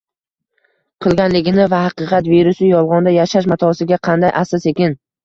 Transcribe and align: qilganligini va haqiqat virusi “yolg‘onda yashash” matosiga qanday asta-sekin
qilganligini 1.05 1.67
va 1.73 1.81
haqiqat 1.87 2.29
virusi 2.31 2.69
“yolg‘onda 2.71 3.13
yashash” 3.17 3.49
matosiga 3.53 4.01
qanday 4.09 4.35
asta-sekin 4.41 4.97